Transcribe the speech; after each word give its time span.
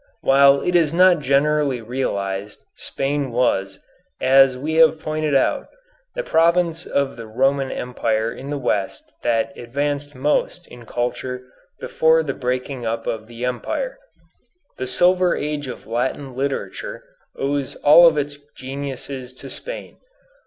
While 0.21 0.61
it 0.61 0.75
is 0.75 0.95
not 0.95 1.19
generally 1.19 1.79
realized, 1.79 2.63
Spain 2.73 3.29
was, 3.31 3.77
as 4.19 4.57
we 4.57 4.73
have 4.77 4.99
pointed 4.99 5.35
out, 5.35 5.67
the 6.15 6.23
province 6.23 6.87
of 6.87 7.17
the 7.17 7.27
Roman 7.27 7.69
Empire 7.71 8.31
in 8.33 8.49
the 8.49 8.57
West 8.57 9.13
that 9.21 9.55
advanced 9.55 10.15
most 10.15 10.65
in 10.65 10.87
culture 10.87 11.43
before 11.79 12.23
the 12.23 12.33
breaking 12.33 12.83
up 12.83 13.05
of 13.05 13.27
the 13.27 13.45
Empire. 13.45 13.99
The 14.79 14.87
Silver 14.87 15.35
Age 15.35 15.67
of 15.67 15.85
Latin 15.85 16.35
literature 16.35 17.03
owes 17.37 17.75
all 17.75 18.07
of 18.07 18.17
its 18.17 18.39
geniuses 18.55 19.31
to 19.33 19.51
Spain. 19.51 19.97